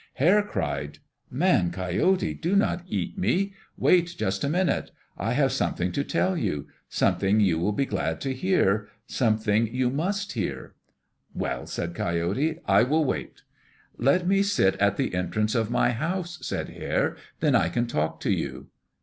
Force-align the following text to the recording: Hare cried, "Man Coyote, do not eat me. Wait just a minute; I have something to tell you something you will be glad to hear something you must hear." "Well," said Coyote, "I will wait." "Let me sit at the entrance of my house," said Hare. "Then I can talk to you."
Hare 0.15 0.41
cried, 0.41 0.97
"Man 1.29 1.69
Coyote, 1.69 2.33
do 2.33 2.55
not 2.55 2.83
eat 2.87 3.19
me. 3.19 3.53
Wait 3.77 4.15
just 4.17 4.43
a 4.43 4.49
minute; 4.49 4.89
I 5.15 5.33
have 5.33 5.51
something 5.51 5.91
to 5.91 6.03
tell 6.03 6.35
you 6.35 6.65
something 6.89 7.39
you 7.39 7.59
will 7.59 7.71
be 7.71 7.85
glad 7.85 8.19
to 8.21 8.33
hear 8.33 8.89
something 9.05 9.67
you 9.71 9.91
must 9.91 10.31
hear." 10.31 10.73
"Well," 11.35 11.67
said 11.67 11.93
Coyote, 11.93 12.57
"I 12.65 12.81
will 12.81 13.05
wait." 13.05 13.43
"Let 13.95 14.25
me 14.25 14.41
sit 14.41 14.73
at 14.77 14.97
the 14.97 15.13
entrance 15.13 15.53
of 15.53 15.69
my 15.69 15.91
house," 15.91 16.39
said 16.41 16.69
Hare. 16.69 17.15
"Then 17.39 17.53
I 17.53 17.69
can 17.69 17.85
talk 17.85 18.19
to 18.21 18.31
you." 18.31 18.69